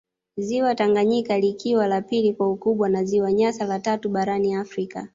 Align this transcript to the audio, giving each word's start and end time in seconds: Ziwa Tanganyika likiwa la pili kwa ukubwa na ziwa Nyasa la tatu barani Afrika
Ziwa 0.37 0.75
Tanganyika 0.75 1.37
likiwa 1.37 1.87
la 1.87 2.01
pili 2.01 2.33
kwa 2.33 2.49
ukubwa 2.51 2.89
na 2.89 3.03
ziwa 3.03 3.33
Nyasa 3.33 3.65
la 3.65 3.79
tatu 3.79 4.09
barani 4.09 4.53
Afrika 4.55 5.07